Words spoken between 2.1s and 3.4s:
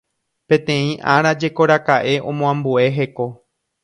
omoambue heko